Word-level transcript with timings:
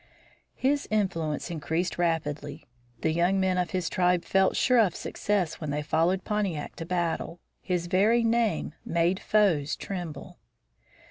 His 0.55 0.87
influence 0.89 1.51
increased 1.51 1.99
rapidly. 1.99 2.65
The 3.01 3.11
young 3.11 3.39
men 3.39 3.59
of 3.59 3.69
his 3.69 3.87
tribe 3.87 4.25
felt 4.25 4.55
sure 4.55 4.79
of 4.79 4.95
success 4.95 5.61
when 5.61 5.69
they 5.69 5.83
followed 5.83 6.23
Pontiac 6.23 6.75
to 6.77 6.87
battle. 6.87 7.39
His 7.61 7.85
very 7.85 8.23
name 8.23 8.73
made 8.83 9.19
his 9.19 9.27
foes 9.27 9.75
tremble. 9.75 10.39